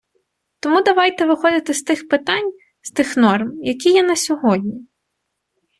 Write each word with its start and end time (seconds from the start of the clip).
Тому 0.59 0.83
давайте 0.83 1.25
виходити 1.25 1.73
з 1.73 1.81
тих 1.83 2.07
питань, 2.07 2.53
з 2.81 2.91
тих 2.91 3.17
норм, 3.17 3.53
які 3.63 3.89
є 3.89 4.03
на 4.03 4.15
сьогодні. 4.15 4.85